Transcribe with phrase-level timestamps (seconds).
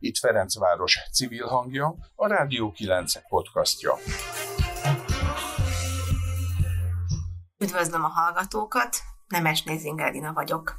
[0.00, 3.94] Itt Ferencváros civil hangja, a Rádió 9 podcastja.
[7.58, 8.96] Üdvözlöm a hallgatókat,
[9.26, 10.74] Nemes Nézingeldina vagyok.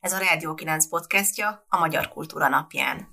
[0.00, 3.08] Ez a Rádió 9 podcastja a Magyar Kultúra napján.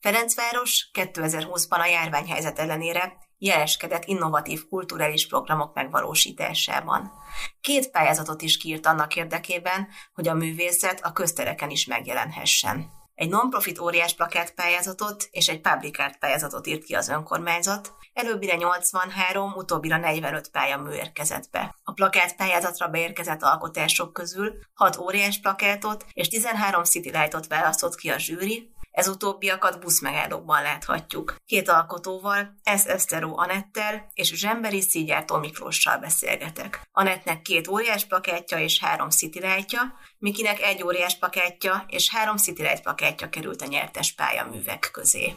[0.00, 7.12] Ferencváros 2020-ban a járványhelyzet ellenére jeleskedett innovatív kulturális programok megvalósításában.
[7.60, 13.00] Két pályázatot is kiírt annak érdekében, hogy a művészet a köztereken is megjelenhessen.
[13.14, 18.54] Egy non-profit óriás plakát pályázatot és egy public art pályázatot írt ki az önkormányzat, előbbire
[18.54, 21.76] 83, utóbbira 45 pályamű érkezett be.
[21.82, 28.10] A plakát pályázatra beérkezett alkotások közül 6 óriás plakátot és 13 City Light-ot választott ki
[28.10, 31.34] a zsűri, ez utóbbiakat buszmegállókban láthatjuk.
[31.46, 36.80] Két alkotóval, Ez Eszteró Anettel és Zsemberi Szígyártó Miklóssal beszélgetek.
[36.92, 43.28] Anettnek két óriás plakátja és három citylightja, Mikinek egy óriás plakátja és három citylight plakátja
[43.28, 45.34] került a nyertes pályaművek közé.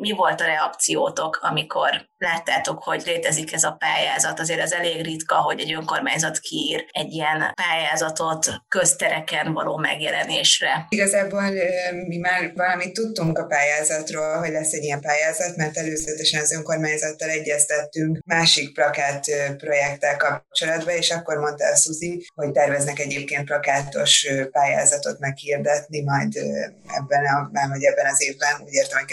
[0.00, 4.40] Mi volt a reakciótok, amikor láttátok, hogy létezik ez a pályázat?
[4.40, 10.86] Azért az elég ritka, hogy egy önkormányzat kiír egy ilyen pályázatot köztereken való megjelenésre.
[10.88, 11.42] Igazából
[12.06, 17.28] mi már valamit tudtunk a pályázatról, hogy lesz egy ilyen pályázat, mert előzetesen az önkormányzattal
[17.28, 19.24] egyeztettünk másik plakát
[19.56, 26.36] projekttel kapcsolatban, és akkor mondta a Szuzi, hogy terveznek egyébként plakátos pályázatot meghirdetni majd
[26.86, 29.08] ebben, a, hogy ebben az évben, úgy értem, hogy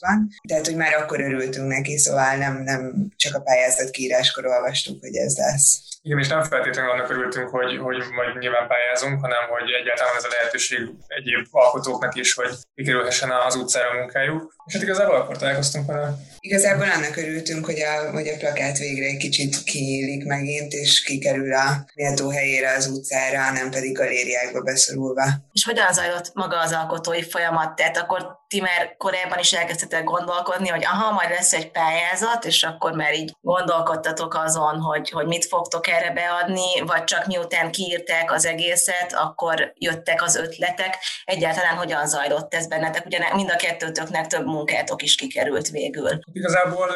[0.00, 0.18] 2020-ban.
[0.48, 5.16] Tehát, hogy már akkor örültünk neki, szóval nem, nem csak a pályázat kiíráskor olvastuk, hogy
[5.16, 5.82] ez lesz.
[6.02, 10.24] Igen, és nem feltétlenül annak örültünk, hogy, hogy majd nyilván pályázunk, hanem hogy egyáltalán ez
[10.24, 14.54] a lehetőség egyéb alkotóknak is, hogy kikerülhessen az utcára a munkájuk.
[14.66, 16.14] És hát igazából akkor találkoztunk vele.
[16.38, 21.54] Igazából annak örültünk, hogy a, hogy a plakát végre egy kicsit kinyílik megint, és kikerül
[21.54, 25.24] a méltó helyére az utcára, nem pedig galériákba beszorulva.
[25.52, 27.74] És hogyan zajlott maga az alkotói folyamat?
[27.74, 32.62] Tehát akkor ti már korábban is elkezdtetek gondolkodni, hogy aha, majd lesz egy pályázat, és
[32.62, 38.32] akkor már így gondolkodtatok azon, hogy, hogy mit fogtok erre beadni, vagy csak miután kiírták
[38.32, 40.98] az egészet, akkor jöttek az ötletek.
[41.24, 43.06] Egyáltalán hogyan zajlott ez bennetek?
[43.06, 46.18] Ugye mind a kettőtöknek több munkátok is kikerült végül.
[46.32, 46.88] Igazából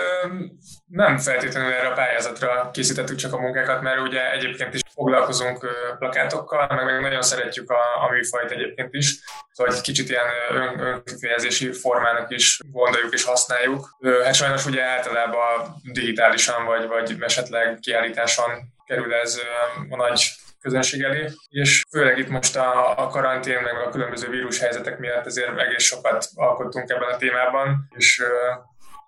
[0.87, 5.67] nem feltétlenül erre a pályázatra készítettük csak a munkákat, mert ugye egyébként is foglalkozunk
[5.99, 9.19] plakátokkal, meg, meg nagyon szeretjük a, a műfajt egyébként is,
[9.53, 13.97] szóval egy kicsit ilyen ön, önkifejezési formának is gondoljuk és használjuk.
[14.25, 19.41] Hát sajnos ugye általában digitálisan vagy, vagy esetleg kiállításon kerül ez
[19.91, 20.31] a nagy
[20.61, 25.59] közönség elé, és főleg itt most a, a karantén, meg a különböző vírushelyzetek miatt azért
[25.59, 28.23] egész sokat alkottunk ebben a témában, és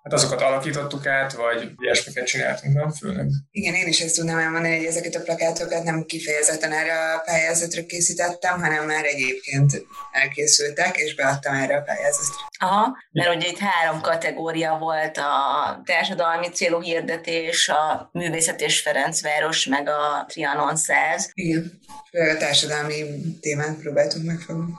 [0.09, 3.25] hát azokat alakítottuk át, vagy ilyesmiket csináltunk, nem főleg.
[3.51, 7.85] Igen, én is ezt tudnám elmondani, hogy ezeket a plakátokat nem kifejezetten erre a pályázatra
[7.85, 12.45] készítettem, hanem már egyébként elkészültek, és beadtam erre a pályázatra.
[12.59, 19.65] Aha, mert ugye itt három kategória volt a társadalmi célú hirdetés, a Művészet és Ferencváros,
[19.65, 21.29] meg a Trianon 100.
[21.33, 21.79] Igen,
[22.09, 23.03] főleg a társadalmi
[23.41, 24.73] témát próbáltunk megfogni.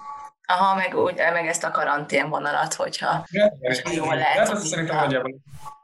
[0.51, 3.53] Aha, meg, úgy, meg ezt a karanténvonalat, hogyha ja,
[3.95, 4.49] jól lehet.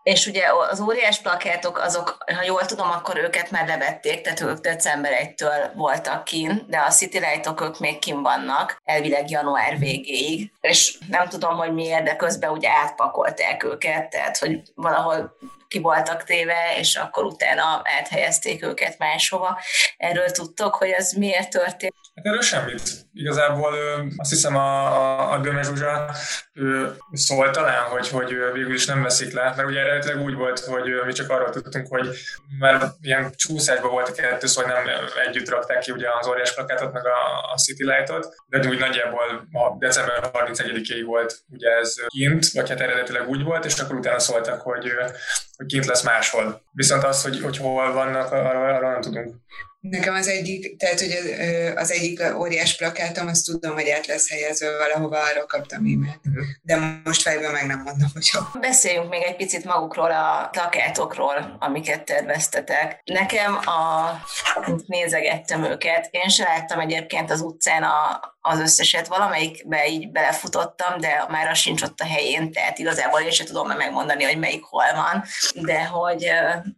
[0.04, 4.58] És ugye az óriás plakátok, azok, ha jól tudom, akkor őket már levették, tehát ők
[4.58, 10.52] december 1-től voltak kin, de a City Light-ok ők még kin vannak, elvileg január végéig.
[10.60, 15.36] És nem tudom, hogy miért, de közben ugye átpakolták őket, tehát hogy valahol
[15.74, 19.60] ki voltak téve, és akkor utána áthelyezték őket máshova.
[19.96, 21.94] Erről tudtok, hogy ez miért történt?
[22.14, 22.82] Hát erről semmit.
[23.12, 23.74] Igazából
[24.16, 26.14] azt hiszem a, a, a Döme Zsuzsa
[26.52, 30.58] ő szólt talán, hogy, hogy végül is nem veszik le, mert ugye eredetileg úgy volt,
[30.58, 32.08] hogy mi csak arról tudtunk, hogy
[32.58, 34.94] mert ilyen csúszásban volt a kettő, szóval nem
[35.26, 39.48] együtt rakták ki ugye az óriás plakátot, meg a, a City Light-ot, de úgy nagyjából
[39.52, 44.18] a december 31-ig volt ugye ez kint, vagy hát eredetileg úgy volt, és akkor utána
[44.18, 44.92] szóltak, hogy,
[45.56, 46.62] hogy kint lesz máshol.
[46.72, 49.34] Viszont az, hogy, hogy hol vannak, arról, arról nem tudunk.
[49.80, 51.12] Nekem az egyik, tehát hogy
[51.76, 56.20] az egyik óriás plakátom, azt tudom, hogy át lesz helyezve valahova, arról kaptam e-mailt.
[56.24, 56.44] Uh-huh.
[56.62, 58.60] De most fejben meg nem mondom, hogy hol.
[58.60, 63.00] Beszéljünk még egy picit magukról a plakátokról, amiket terveztetek.
[63.04, 64.10] Nekem a...
[64.86, 66.08] nézegettem őket.
[66.10, 69.06] Én se láttam egyébként az utcán a, az összeset.
[69.06, 73.66] Valamelyikbe így belefutottam, de már az sincs ott a helyén, tehát igazából én sem tudom
[73.66, 75.24] megmondani, hogy melyik hol van.
[75.54, 76.30] De hogy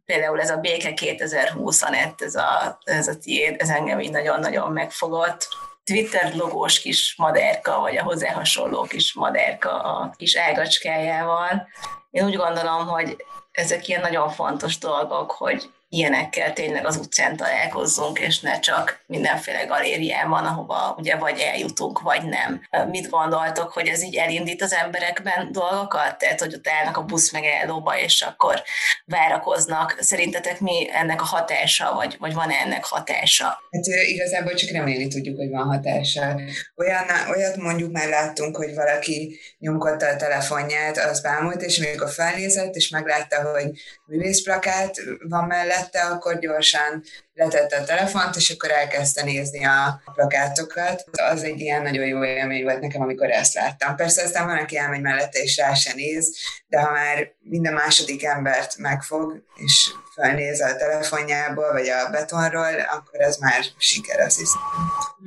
[0.04, 1.82] például ez a Béke 2020
[2.18, 5.48] ez a, ez a tiéd, ez engem így nagyon-nagyon megfogott
[5.84, 11.68] Twitter logós kis madárka, vagy a hozzá hasonló kis madárka a kis ágacskájával.
[12.10, 13.16] Én úgy gondolom, hogy
[13.52, 19.64] ezek ilyen nagyon fontos dolgok, hogy ilyenekkel tényleg az utcán találkozzunk, és ne csak mindenféle
[19.64, 22.60] galériában, ahova ugye vagy eljutunk, vagy nem.
[22.90, 26.18] Mit gondoltok, hogy ez így elindít az emberekben dolgokat?
[26.18, 28.62] Tehát, hogy ott állnak a busz megállóba, és akkor
[29.04, 29.96] várakoznak.
[30.00, 33.44] Szerintetek mi ennek a hatása, vagy, vagy van-e ennek hatása?
[33.44, 36.40] Hát igazából csak remélni tudjuk, hogy van hatása.
[36.76, 42.74] Olyan, olyat mondjuk már láttunk, hogy valaki nyomkodta a telefonját, az bámult, és amikor felnézett,
[42.74, 43.70] és meglátta, hogy
[44.06, 44.96] művészplakát
[45.28, 47.02] van mellett, vette, akkor gyorsan
[47.34, 51.04] letette a telefont, és akkor elkezdte nézni a plakátokat.
[51.12, 53.96] Az egy ilyen nagyon jó élmény volt nekem, amikor ezt láttam.
[53.96, 56.36] Persze aztán van, aki elmegy mellette, és rá se néz,
[56.68, 63.20] de ha már minden második embert megfog, és felnéz a telefonjából, vagy a betonról, akkor
[63.20, 64.60] ez már siker, azt hiszem.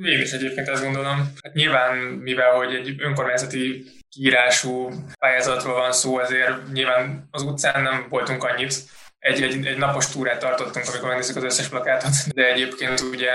[0.04, 1.32] Én is egyébként azt gondolom.
[1.42, 8.06] Hát nyilván, mivel hogy egy önkormányzati kiírású pályázatról van szó, ezért nyilván az utcán nem
[8.08, 8.74] voltunk annyit,
[9.20, 13.32] egy, egy, egy napos túrát tartottunk, amikor megnézzük az összes plakátot, de egyébként ugye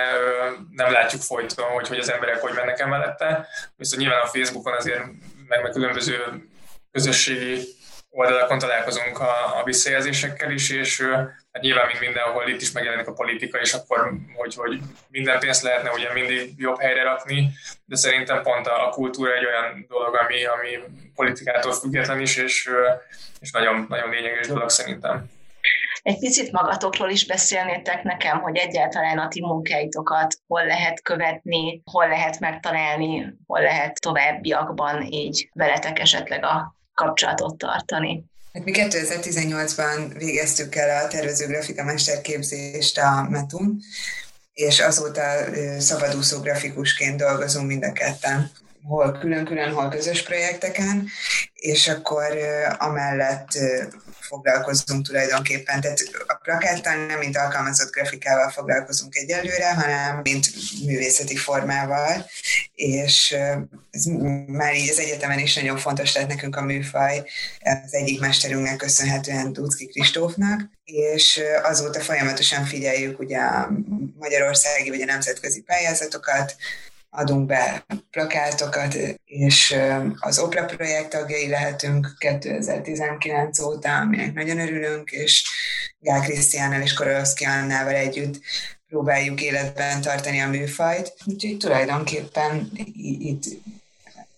[0.71, 3.47] nem látjuk folyton, hogy, hogy az emberek hogy mennek el mellette.
[3.75, 5.03] Viszont nyilván a Facebookon azért
[5.47, 6.23] meg, meg különböző
[6.91, 7.61] közösségi
[8.09, 11.01] oldalakon találkozunk a, a visszajelzésekkel is, és
[11.51, 14.79] hát nyilván, mint mindenhol, itt is megjelenik a politika, és akkor, hogy, hogy
[15.09, 17.49] minden pénzt lehetne ugye mindig jobb helyre rakni,
[17.85, 20.69] de szerintem pont a, a kultúra egy olyan dolog, ami, ami
[21.15, 22.69] politikától független is, és,
[23.39, 25.29] és nagyon, nagyon lényeges dolog szerintem.
[26.05, 32.07] Egy picit magatokról is beszélnétek nekem, hogy egyáltalán a ti munkáitokat hol lehet követni, hol
[32.07, 38.23] lehet megtalálni, hol lehet továbbiakban így veletek esetleg a kapcsolatot tartani.
[38.51, 43.79] Mi 2018-ban végeztük el a tervező grafikamesterképzést a METUN,
[44.53, 45.21] és azóta
[45.79, 48.51] szabadúszó grafikusként dolgozunk mind a ketten
[48.87, 51.07] hol külön-külön, hol közös projekteken,
[51.53, 52.37] és akkor
[52.77, 53.47] amellett
[54.19, 55.81] foglalkozunk tulajdonképpen.
[55.81, 60.47] Tehát a plakáttal nem mint alkalmazott grafikával foglalkozunk egyelőre, hanem mint
[60.85, 62.25] művészeti formával,
[62.75, 63.31] és
[63.91, 64.03] ez
[64.47, 67.23] már így az egyetemen is nagyon fontos lett nekünk a műfaj,
[67.59, 73.71] az egyik mesterünknek köszönhetően Ducki Kristófnak, és azóta folyamatosan figyeljük ugye a
[74.19, 76.55] magyarországi vagy a nemzetközi pályázatokat,
[77.15, 79.75] adunk be plakátokat, és
[80.19, 85.43] az Opera projekt tagjai lehetünk 2019 óta, aminek nagyon örülünk, és
[85.99, 88.39] Gál Krisztiánnal és Korolowski Annával együtt
[88.87, 91.13] próbáljuk életben tartani a műfajt.
[91.25, 92.69] Úgyhogy tulajdonképpen
[93.19, 93.43] itt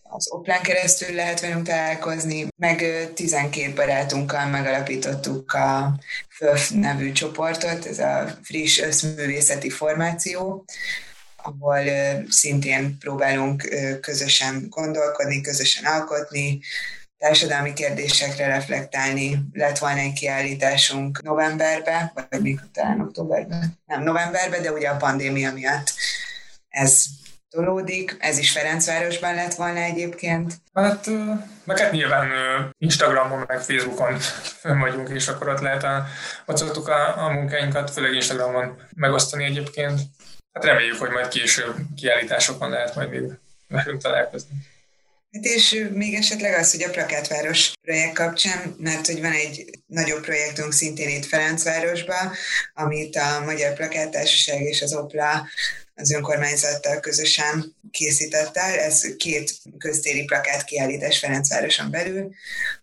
[0.09, 2.83] az Oplán keresztül lehet velünk találkozni, meg
[3.13, 10.65] 12 barátunkkal megalapítottuk a FÖF nevű csoportot, ez a friss összművészeti formáció,
[11.47, 11.83] ahol
[12.29, 13.69] szintén próbálunk
[14.01, 16.59] közösen gondolkodni, közösen alkotni,
[17.17, 19.39] társadalmi kérdésekre reflektálni.
[19.53, 25.53] Lett volna egy kiállításunk novemberben, vagy még talán októberben, nem novemberben, de ugye a pandémia
[25.53, 25.94] miatt
[26.69, 27.05] ez
[27.49, 28.15] tolódik.
[28.19, 30.53] Ez is Ferencvárosban lett volna egyébként.
[30.73, 31.09] Hát,
[31.63, 32.29] meg hát nyilván
[32.77, 34.19] Instagramon, meg Facebookon
[34.59, 36.05] fönn vagyunk, és akkor ott lehet a,
[36.45, 40.01] ott szoktuk a, a munkáinkat, főleg Instagramon megosztani egyébként
[40.57, 43.21] hát reméljük, hogy majd később kiállításokon lehet majd még
[43.68, 44.49] velünk találkozni.
[45.31, 50.21] Hát és még esetleg az, hogy a Plakátváros projekt kapcsán, mert hogy van egy nagyobb
[50.21, 52.31] projektünk szintén itt Ferencvárosban,
[52.73, 55.47] amit a Magyar Plakáttársaság és az OPLA
[55.95, 58.80] az önkormányzattal közösen készített el.
[58.80, 62.33] Ez két köztéri plakát kiállítás Ferencvároson belül.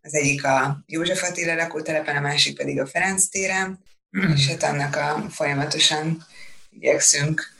[0.03, 3.85] Az egyik a József Attila lakótelepen, a másik pedig a Ferenc téren,
[4.19, 4.33] mm.
[4.33, 6.27] és hát annak a folyamatosan
[6.71, 7.54] igyekszünk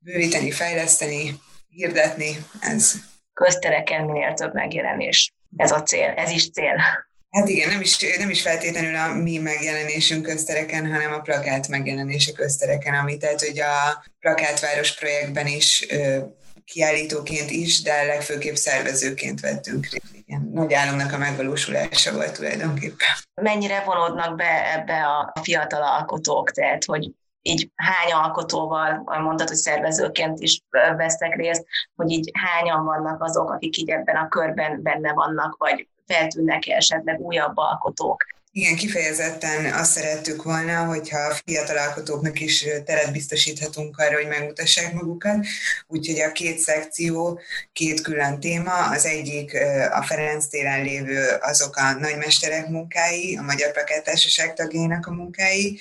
[0.00, 2.92] bővíteni, fejleszteni, hirdetni, ez.
[3.32, 5.32] Köztereken minél több megjelenés.
[5.56, 6.80] Ez a cél, ez is cél.
[7.30, 12.32] Hát igen, nem is, nem is feltétlenül a mi megjelenésünk köztereken, hanem a plakát megjelenése
[12.32, 15.86] köztereken, ami tehát hogy a plakátváros projektben is
[16.64, 20.24] kiállítóként is, de legfőképp szervezőként vettünk részt.
[20.26, 23.08] Igen, nagy álomnak a megvalósulása volt tulajdonképpen.
[23.42, 27.10] Mennyire vonódnak be ebbe a fiatal alkotók, tehát hogy
[27.42, 30.62] így hány alkotóval, mondtad, hogy szervezőként is
[30.96, 31.64] vesztek részt,
[31.96, 37.20] hogy így hányan vannak azok, akik így ebben a körben benne vannak, vagy feltűnnek esetleg
[37.20, 38.24] újabb alkotók.
[38.52, 44.92] Igen, kifejezetten azt szerettük volna, hogyha a fiatal alkotóknak is teret biztosíthatunk arra, hogy megmutassák
[44.92, 45.46] magukat.
[45.86, 47.40] Úgyhogy a két szekció,
[47.72, 49.56] két külön téma, az egyik
[49.90, 55.78] a Ferenc téren lévő azok a nagymesterek munkái, a Magyar Plakáttársaság tagjainak a munkái,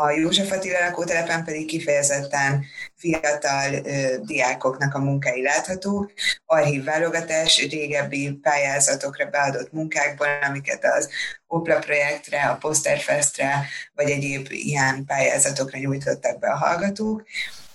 [0.00, 2.64] A József Attila lakótelepen pedig kifejezetten
[2.96, 6.10] fiatal ö, diákoknak a munkái látható,
[6.46, 11.08] archívválogatás régebbi pályázatokra beadott munkákból, amiket az
[11.46, 17.22] Opla projektre, a Posterfestre, vagy egyéb ilyen pályázatokra nyújtottak be a hallgatók,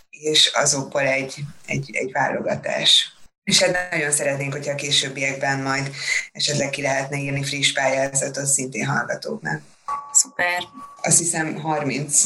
[0.10, 3.12] és azokból egy, egy, egy válogatás.
[3.44, 5.92] És hát nagyon szeretnénk, hogyha a későbbiekben majd
[6.32, 9.73] esetleg ki lehetne írni friss pályázatot szintén hallgatóknak.
[10.12, 10.64] Szuper.
[11.02, 12.24] Azt hiszem 30,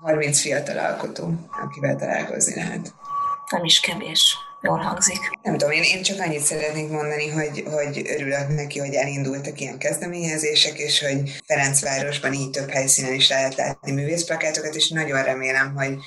[0.00, 1.32] 30 fiatal alkotó,
[1.62, 2.94] akivel találkozni lehet.
[3.50, 4.36] Nem is kevés.
[4.62, 5.18] Jól hangzik.
[5.42, 9.78] Nem tudom, én, én csak annyit szeretnék mondani, hogy, hogy örülök neki, hogy elindultak ilyen
[9.78, 15.98] kezdeményezések, és hogy Ferencvárosban így több helyszínen is lehet látni művészplakátokat, és nagyon remélem, hogy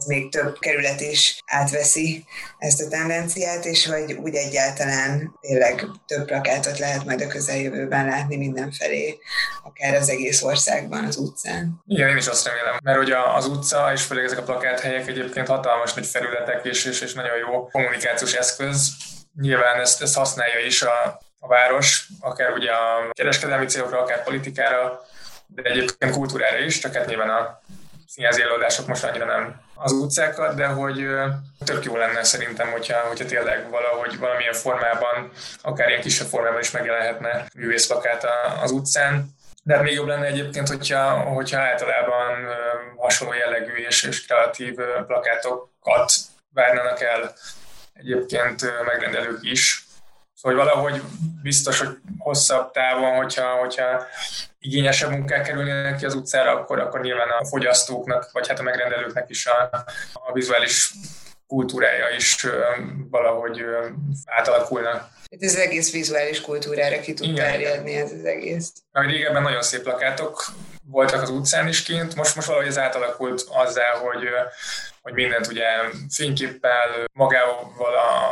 [0.00, 2.24] ez még több kerület is átveszi
[2.58, 8.36] ezt a tendenciát, és hogy úgy egyáltalán tényleg több plakátot lehet majd a közeljövőben látni
[8.36, 9.18] mindenfelé,
[9.64, 11.82] akár az egész országban, az utcán.
[11.86, 15.46] Igen, én is azt remélem, mert hogy az utca, és főleg ezek a plakáthelyek egyébként
[15.46, 18.90] hatalmas nagy felületek, és, és, és nagyon jó kommunikációs eszköz.
[19.40, 25.00] Nyilván ezt, ezt használja is a, a város, akár ugye a kereskedelmi célokra, akár politikára,
[25.46, 27.60] de egyébként kultúrára is, csak hát nyilván a
[28.10, 31.06] színházi előadások most annyira nem az utcákat, de hogy
[31.64, 35.30] tök jó lenne szerintem, hogyha, hogyha tényleg valahogy valamilyen formában,
[35.62, 38.26] akár ilyen kisebb formában is megjelenhetne művészplakát
[38.62, 39.38] az utcán.
[39.62, 42.46] De hát még jobb lenne egyébként, hogyha, hogyha általában
[42.96, 44.74] hasonló jellegű és, és kreatív
[45.06, 46.12] plakátokat
[46.54, 47.34] várnának el
[47.92, 49.84] egyébként megrendelők is.
[50.34, 51.02] Szóval valahogy
[51.42, 54.06] biztos, hogy hosszabb távon, hogyha, hogyha
[54.60, 59.30] igényesebb munkák kerülnének ki az utcára, akkor, akkor nyilván a fogyasztóknak, vagy hát a megrendelőknek
[59.30, 60.92] is a, a vizuális
[61.46, 62.46] kultúrája is
[63.10, 63.64] valahogy
[64.24, 65.08] átalakulna.
[65.28, 68.72] Itt az egész vizuális kultúrára ki tud terjedni ez az egész.
[68.92, 70.44] Mert régebben nagyon szép plakátok
[70.90, 74.28] voltak az utcán is kint, most, most valahogy ez átalakult azzal, hogy,
[75.02, 75.64] hogy mindent ugye
[76.14, 77.72] fényképpel, magával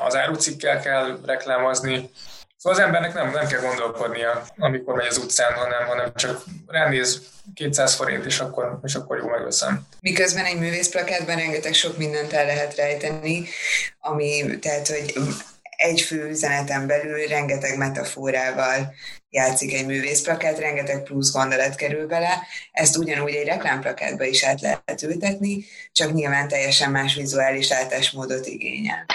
[0.07, 2.11] az árucikkel kell reklámozni,
[2.61, 7.23] Szóval az embernek nem, nem kell gondolkodnia, amikor megy az utcán, hanem, hanem csak ránéz
[7.55, 9.87] 200 forint, és akkor, és akkor jó megveszem.
[10.01, 13.49] Miközben egy művészplakátban rengeteg sok mindent el lehet rejteni,
[14.01, 15.15] ami, tehát, hogy
[15.77, 18.95] egy fő üzeneten belül rengeteg metaforával
[19.31, 25.03] játszik egy művészplakát, rengeteg plusz gondolat kerül bele, ezt ugyanúgy egy reklámplakátba is át lehet
[25.03, 29.07] ültetni, csak nyilván teljesen más vizuális látásmódot igényel.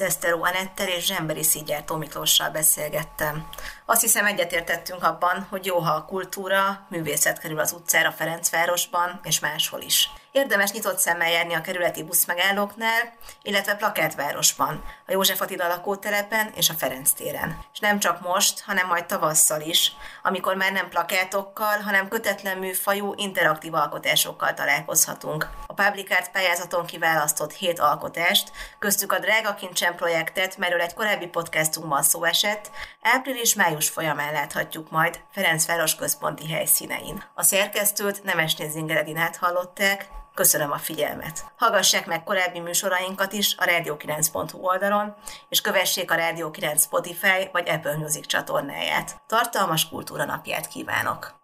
[0.00, 3.48] Eszteró Anettel és Zsemberi Szígyártó Miklóssal beszélgettem.
[3.86, 9.40] Azt hiszem egyetértettünk abban, hogy jó, ha a kultúra, művészet kerül az utcára Ferencvárosban és
[9.40, 10.10] máshol is.
[10.32, 13.12] Érdemes nyitott szemmel járni a kerületi buszmegállóknál,
[13.42, 17.58] illetve plakátvárosban, a József Attila lakótelepen és a Ferenc téren.
[17.72, 23.12] És nem csak most, hanem majd tavasszal is, amikor már nem plakátokkal, hanem kötetlen műfajú,
[23.16, 25.48] interaktív alkotásokkal találkozhatunk.
[25.66, 32.02] A Publikárt pályázaton kiválasztott hét alkotást, köztük a Drága Kincsen projektet, melyről egy korábbi podcastunkban
[32.02, 32.70] szó esett,
[33.02, 37.24] április-május folyamán láthatjuk majd Ferencváros központi helyszínein.
[37.34, 41.44] A szerkesztőt Nemesné Zingeredinát hallották, Köszönöm a figyelmet!
[41.56, 45.14] Hallgassák meg korábbi műsorainkat is a radio9.hu oldalon,
[45.48, 49.20] és kövessék a Radio 9 Spotify vagy Apple Music csatornáját.
[49.26, 51.34] Tartalmas kultúra napját kívánok!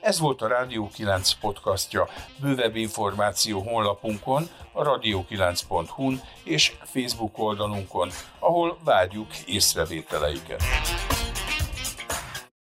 [0.00, 2.08] Ez volt a Rádió 9 podcastja.
[2.40, 10.62] Bővebb információ honlapunkon, a radio9.hu-n és Facebook oldalunkon, ahol várjuk észrevételeiket.